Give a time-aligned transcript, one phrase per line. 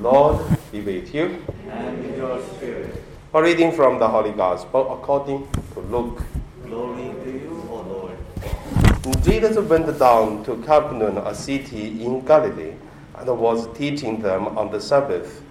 [0.00, 1.42] Lord be with you.
[1.70, 3.02] and with your spirit.
[3.34, 6.22] A reading from the Holy Gospel according to Luke.
[6.64, 9.24] Glory to you, O Lord.
[9.24, 12.74] Jesus went down to Capernaum, a city in Galilee,
[13.16, 15.42] and was teaching them on the Sabbath.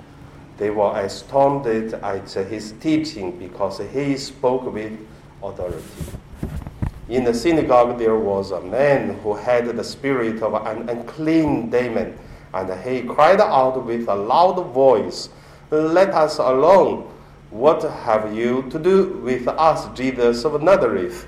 [0.57, 4.97] They were astounded at his teaching because he spoke with
[5.43, 5.83] authority.
[7.09, 12.17] In the synagogue, there was a man who had the spirit of an unclean demon,
[12.55, 15.27] and he cried out with a loud voice,
[15.69, 17.11] Let us alone.
[17.49, 21.27] What have you to do with us, Jesus of Nazareth?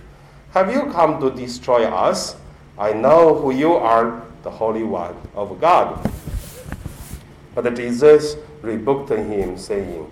[0.52, 2.38] Have you come to destroy us?
[2.80, 6.10] I know who you are, the Holy One of God.
[7.54, 10.08] But Jesus rebuked him, saying,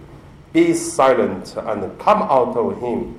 [0.52, 3.18] Be silent and come out of him.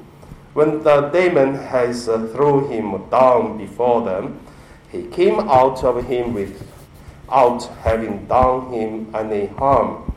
[0.52, 4.40] When the demon has thrown him down before them,
[4.90, 6.34] he came out of him
[7.26, 10.12] without having done him any harm.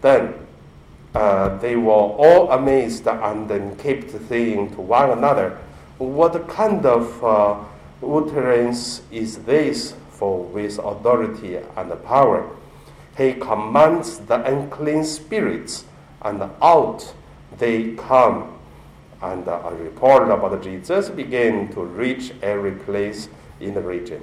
[0.00, 0.34] Then
[1.14, 5.58] uh, they were all amazed and then kept saying to one another,
[5.98, 7.56] What kind of uh,
[8.04, 9.94] utterance is this?
[10.10, 12.50] For with authority and power
[13.16, 15.84] he commands the unclean spirits,
[16.22, 17.14] and out
[17.58, 18.54] they come.
[19.20, 24.22] And a report about Jesus began to reach every place in the region.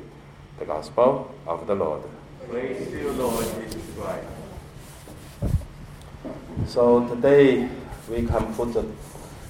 [0.58, 2.02] The Gospel of the Lord.
[2.50, 4.26] Praise to you, Lord Jesus Christ.
[6.68, 7.68] So today
[8.10, 8.86] we can put the,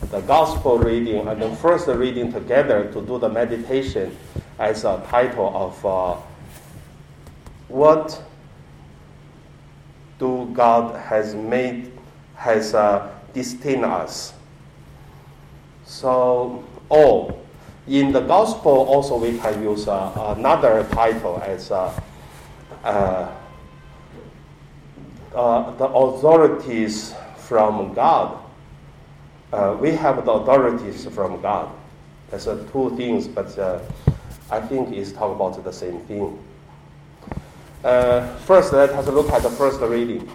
[0.07, 4.17] the Gospel reading and the first reading together to do the meditation
[4.57, 6.15] as a title of uh,
[7.67, 8.19] What
[10.17, 11.91] do God has made,
[12.35, 14.33] has uh, destined us.
[15.85, 17.44] So, oh,
[17.87, 21.91] in the gospel also we can use uh, another title as uh,
[22.83, 23.31] uh,
[25.33, 28.39] uh, the authorities from God.
[29.53, 31.69] Uh, we have the authorities from God.
[32.31, 33.57] That's uh, two things, but
[34.49, 36.39] I think it's talk about the same thing.
[37.81, 40.29] First, let us look at the first reading.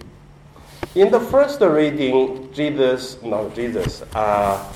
[0.96, 4.72] In the first reading, Jesus, no, Jesus, uh,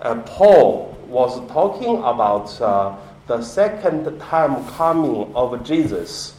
[0.00, 2.96] uh, Paul was talking about uh,
[3.26, 6.34] the second time coming of Jesus.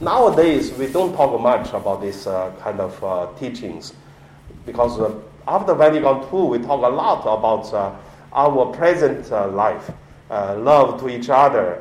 [0.00, 3.94] Nowadays, we don't talk much about this uh, kind of uh, teachings
[4.64, 5.14] because uh,
[5.46, 7.96] after Vatican II, we talk a lot about uh,
[8.32, 9.90] our present uh, life,
[10.30, 11.80] love to each other,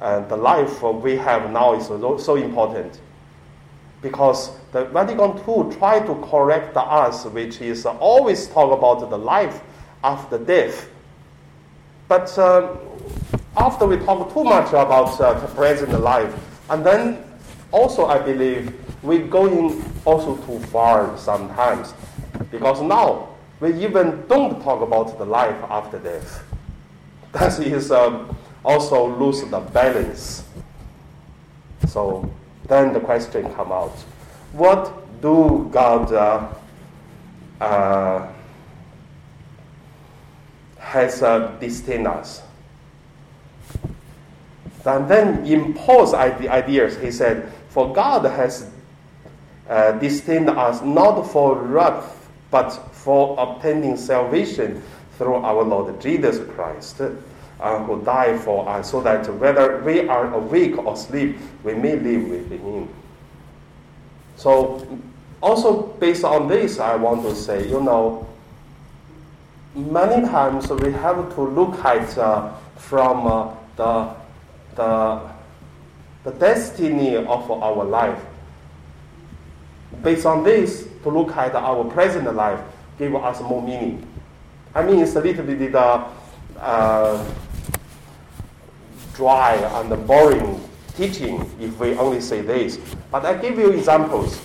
[0.00, 3.00] and the life we have now is so, so important.
[4.00, 9.60] Because the Vatican II tried to correct us, which is always talk about the life
[10.02, 10.88] after death.
[12.08, 12.78] But um,
[13.56, 16.34] after we talk too much about uh, the present life,
[16.70, 17.24] and then
[17.72, 21.94] also I believe we're going also too far sometimes,
[22.50, 23.28] because now
[23.60, 26.44] we even don't talk about the life after death.
[27.32, 30.44] That is um, also lose the balance.
[31.88, 32.30] So
[32.68, 33.96] then the question come out:
[34.52, 36.48] What do God uh,
[37.60, 38.28] uh,
[40.94, 41.58] has uh,
[42.06, 42.42] us?
[44.86, 46.96] And then impose ide- ideas.
[46.98, 48.70] He said, For God has
[49.68, 49.98] uh,
[50.48, 54.82] us not for wrath, but for obtaining salvation
[55.18, 60.32] through our Lord Jesus Christ, uh, who died for us, so that whether we are
[60.34, 62.88] awake or asleep, we may live with Him.
[64.36, 64.86] So,
[65.42, 68.26] also based on this, I want to say, you know,
[69.74, 74.14] many times we have to look at uh, from uh, the
[74.76, 75.30] the,
[76.24, 78.20] the destiny of our life.
[80.02, 82.60] Based on this, to look at our present life,
[82.98, 84.06] give us more meaning.
[84.74, 86.08] I mean, it's a little bit uh,
[86.58, 87.34] uh,
[89.14, 90.60] dry and boring
[90.96, 92.78] teaching if we only say this.
[93.10, 94.40] But I give you examples.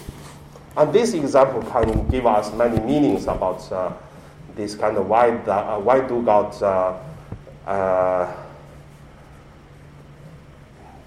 [0.77, 3.91] And this example can give us many meanings about uh,
[4.59, 6.99] this kind of why, uh, why do God uh,
[7.65, 8.35] uh,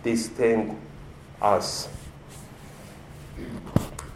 [0.03, 0.75] distinct
[1.41, 1.89] us.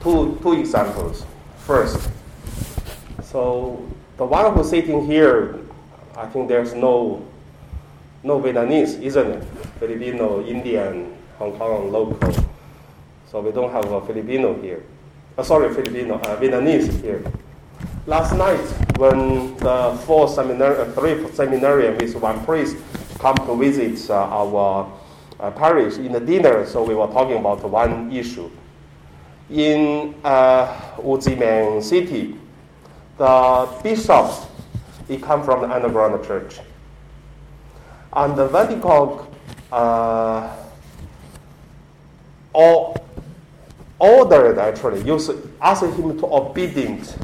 [0.00, 1.24] Two, two examples.
[1.66, 2.08] First,
[3.22, 3.84] so
[4.16, 5.58] the one who's sitting here,
[6.16, 7.26] I think there's no
[8.22, 9.44] no Vietnamese, isn't it?
[9.78, 12.34] Filipino, Indian, Hong Kong local.
[13.30, 14.82] So we don't have a Filipino here.
[15.36, 17.22] Uh, sorry, Filipino, uh, Vietnamese here.
[18.06, 18.62] Last night,
[18.98, 22.76] when the four seminar, uh, three seminarians with one priest
[23.18, 24.92] come to visit uh, our
[25.40, 28.48] uh, parish in the dinner, so we were talking about one issue.
[29.50, 30.66] in uh,
[30.98, 32.36] Wuziming city,
[33.18, 34.30] the bishop,
[35.08, 36.60] he come from the underground church.
[38.12, 39.26] And the Vatican
[39.72, 40.56] uh,
[43.98, 47.16] ordered actually, used, asked him to obedient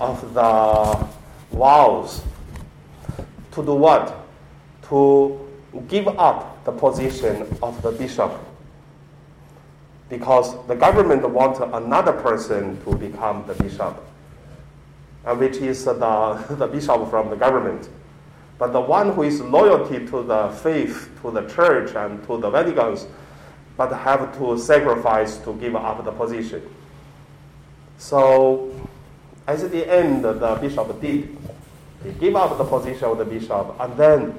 [0.00, 1.06] of the
[1.56, 2.22] vows.
[3.52, 4.26] To do what?
[4.88, 5.40] To
[5.88, 8.32] give up the position of the bishop
[10.08, 13.96] because the government wants another person to become the bishop,
[15.36, 17.88] which is the, the bishop from the government.
[18.58, 22.50] But the one who is loyalty to the faith, to the church, and to the
[22.50, 23.06] Vaticans,
[23.76, 26.62] but have to sacrifice to give up the position.
[27.98, 28.83] So,
[29.46, 31.36] at the end, the bishop did.
[32.02, 34.30] He gave up the position of the bishop, and then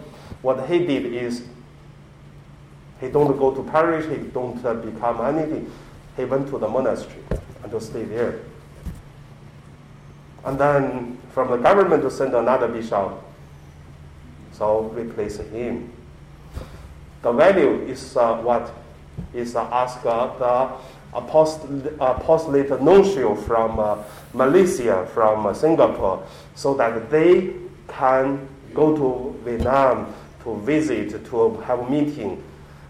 [0.42, 1.44] what he did is
[3.02, 4.56] he don't go to parish, he don't
[4.86, 5.72] become anything.
[6.16, 7.22] He went to the monastery
[7.64, 8.40] and to stay there.
[10.46, 13.14] And then from the government to send another bishop,
[14.54, 15.92] so replace him.
[17.22, 18.72] The value is uh, what
[19.34, 20.72] is uh, uh, the
[21.16, 23.98] apostolate nuncio from uh,
[24.34, 26.26] Malaysia, from uh, Singapore,
[26.56, 27.54] so that they
[27.88, 30.14] can go to Vietnam
[30.44, 32.44] to visit, to have a meeting.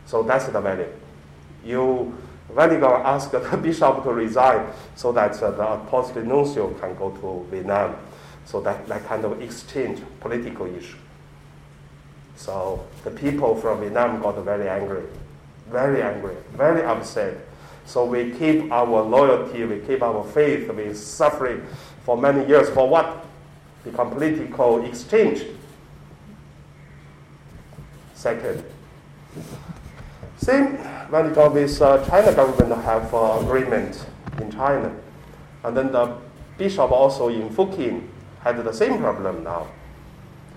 [0.06, 0.92] So that's the value.
[1.64, 2.14] You
[2.54, 7.48] Vatican asked the bishop to resign so that uh, the apostolic nuncio can go to
[7.52, 7.96] Vietnam.
[8.46, 10.98] So that, that kind of exchange, political issue.
[12.36, 15.04] So the people from Vietnam got very angry,
[15.70, 17.38] very angry, very upset.
[17.86, 21.66] So we keep our loyalty, we keep our faith, we suffering
[22.04, 23.26] for many years for what?
[23.84, 25.44] Become political exchange.
[28.16, 28.64] Second,
[30.38, 30.78] same
[31.10, 34.06] when got with uh, China government have uh, agreement
[34.42, 34.92] in China,
[35.64, 36.18] and then the
[36.58, 38.08] bishop also in Fukien
[38.40, 39.68] had the same problem now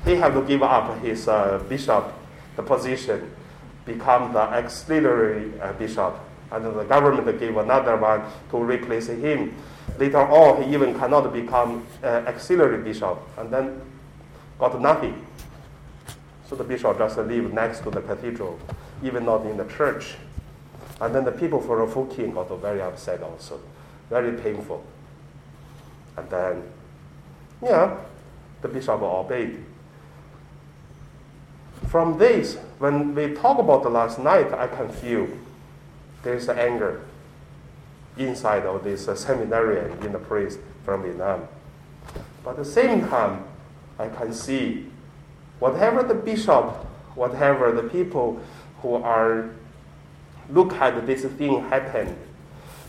[0.05, 2.13] he have to give up his uh, bishop,
[2.57, 3.31] the position,
[3.85, 6.19] become the auxiliary uh, bishop,
[6.51, 9.55] and the government gave another one to replace him.
[9.99, 13.81] Later on, he even cannot become uh, auxiliary bishop, and then
[14.59, 15.27] got nothing.
[16.49, 18.59] So the bishop just live next to the cathedral,
[19.03, 20.15] even not in the church.
[21.01, 23.61] And then the people from Fukien got very upset also,
[24.09, 24.83] very painful.
[26.17, 26.63] And then,
[27.63, 27.97] yeah,
[28.63, 29.65] the bishop obeyed.
[31.89, 35.29] From this, when we talk about the last night, I can feel
[36.23, 37.03] there's anger
[38.17, 41.47] inside of this uh, seminarian in the priest from Vietnam.
[42.45, 43.45] But at the same time,
[43.99, 44.87] I can see
[45.59, 46.65] whatever the bishop,
[47.15, 48.41] whatever the people
[48.83, 49.51] who are
[50.51, 52.17] look at this thing happen,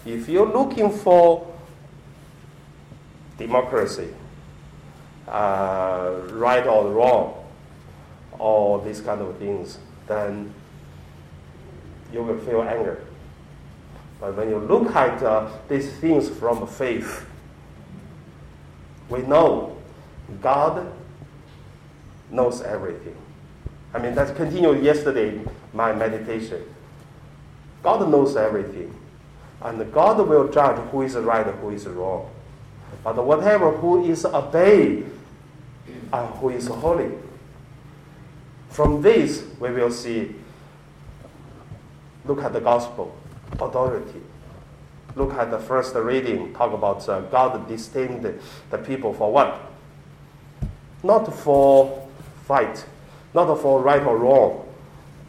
[0.06, 1.46] if you're looking for
[3.38, 4.08] democracy,
[5.28, 7.46] uh, right or wrong,
[8.38, 9.78] all these kind of things,
[10.08, 10.54] then
[12.14, 13.04] you will feel anger.
[14.20, 17.26] But when you look at uh, these things from faith,
[19.10, 19.78] we know
[20.42, 20.92] God
[22.30, 23.16] knows everything.
[23.94, 25.40] I mean, that's continued yesterday,
[25.74, 26.64] my meditation.
[27.82, 28.94] God knows everything.
[29.62, 32.30] And God will judge who is right who is wrong.
[33.04, 35.06] But whatever who is obeyed
[36.14, 37.12] and who is holy,
[38.70, 40.36] from this, we will see,
[42.26, 43.16] look at the gospel,
[43.54, 44.22] authority.
[45.16, 48.40] Look at the first reading, talk about uh, God destined
[48.70, 49.60] the people for what?
[51.04, 52.08] Not for
[52.46, 52.86] fight,
[53.34, 54.66] not for right or wrong,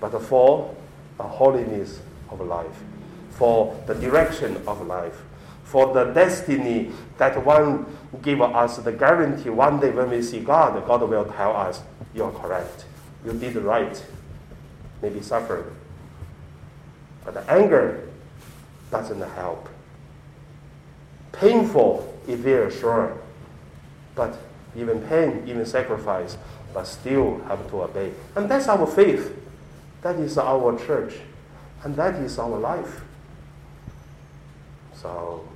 [0.00, 0.74] but for
[1.16, 2.00] the holiness
[2.30, 2.82] of life,
[3.30, 5.18] for the direction of life,
[5.64, 7.86] for the destiny that one
[8.22, 11.82] give us the guarantee one day when we see God, God will tell us,
[12.14, 12.84] you're correct
[13.24, 14.02] you did right,
[15.02, 15.72] maybe suffered.
[17.30, 18.08] But the anger
[18.90, 19.68] doesn't help.
[21.32, 23.16] Painful is there, sure.
[24.14, 24.36] But
[24.76, 26.36] even pain, even sacrifice,
[26.74, 28.12] but still have to obey.
[28.34, 29.36] And that's our faith.
[30.02, 31.14] That is our church.
[31.84, 33.00] And that is our life.
[34.94, 35.48] So,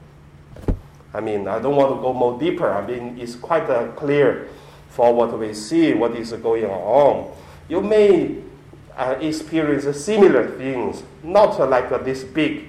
[1.13, 2.71] I mean, I don't want to go more deeper.
[2.71, 4.49] I mean, it's quite uh, clear
[4.91, 7.35] for what we see, what is going on
[7.69, 8.37] you may
[8.97, 12.67] uh, experience similar things, not like this big,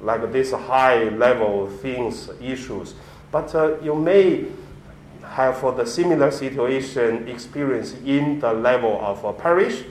[0.00, 2.94] like this high level things, issues,
[3.30, 4.46] but uh, you may
[5.24, 9.84] have for the similar situation experience in the level of a parish,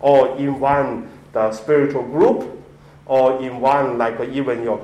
[0.00, 2.64] or in one the spiritual group,
[3.06, 4.80] or in one like even your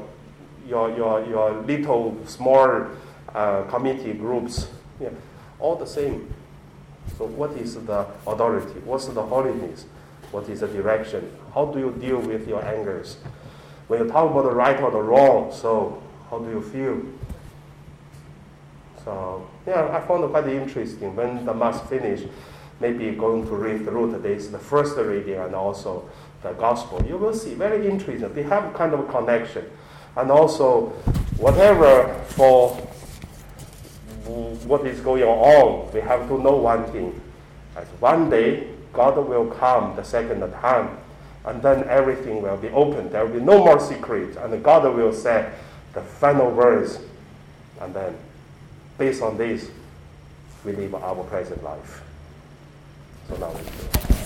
[0.67, 2.87] your, your, your little small
[3.35, 4.69] uh, committee groups,
[5.01, 5.11] yeah,
[5.59, 6.33] all the same.
[7.19, 8.81] So what is the authority?
[8.81, 9.85] What's the holiness?
[10.35, 11.31] What is the direction?
[11.55, 13.19] How do you deal with your angers?
[13.87, 17.03] When you talk about the right or the wrong, so how do you feel?
[19.05, 21.15] So yeah, I found it quite interesting.
[21.15, 22.27] When the mass finished,
[22.81, 26.11] maybe going to read through today's the first reading and also
[26.43, 27.01] the gospel.
[27.07, 28.35] You will see very interesting.
[28.35, 29.71] They have kind of a connection,
[30.17, 30.87] and also
[31.37, 32.71] whatever for
[34.67, 37.21] what is going on, we have to know one thing.
[37.77, 40.97] As one day God will come the second time,
[41.45, 43.11] and then everything will be open.
[43.11, 45.53] There will be no more secret, and God will say
[45.93, 46.99] the final words,
[47.81, 48.17] and then
[48.97, 49.71] based on this,
[50.65, 52.03] we live our present life.
[53.29, 54.24] So now we